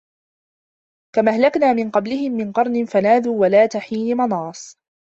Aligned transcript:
كَم 1.15 1.29
أَهلَكنا 1.29 1.73
مِن 1.73 1.91
قَبلِهِم 1.91 2.31
مِن 2.31 2.51
قَرنٍ 2.51 2.85
فَنادَوا 2.85 3.41
وَلاتَ 3.41 3.77
حينَ 3.77 4.17
مَناصٍ 4.17 4.79